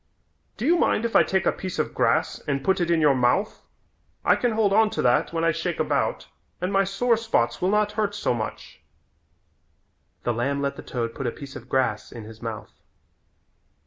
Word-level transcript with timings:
Do 0.57 0.65
you 0.65 0.77
mind 0.79 1.05
if 1.05 1.15
I 1.15 1.21
take 1.21 1.45
a 1.45 1.51
piece 1.51 1.77
of 1.77 1.93
grass 1.93 2.39
and 2.47 2.63
put 2.63 2.81
it 2.81 2.89
in 2.89 3.01
your 3.01 3.13
mouth? 3.13 3.61
I 4.25 4.35
can 4.35 4.53
hold 4.53 4.73
on 4.73 4.89
to 4.89 5.01
that 5.03 5.31
when 5.31 5.43
I 5.43 5.51
shake 5.51 5.79
about 5.79 6.25
and 6.59 6.73
my 6.73 6.83
sore 6.83 7.15
spots 7.15 7.61
will 7.61 7.69
not 7.69 7.91
hurt 7.91 8.15
so 8.15 8.33
much." 8.33 8.81
The 10.23 10.33
lamb 10.33 10.59
let 10.59 10.75
the 10.75 10.81
toad 10.81 11.13
put 11.13 11.27
a 11.27 11.31
piece 11.31 11.55
of 11.55 11.69
grass 11.69 12.11
in 12.11 12.23
his 12.23 12.41
mouth. 12.41 12.81